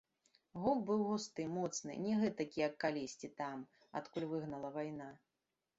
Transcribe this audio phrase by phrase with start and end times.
[0.63, 3.57] Гук быў густы, моцны, не гэтакі, як калісьці там,
[4.03, 5.07] адкуль выгнала вайна.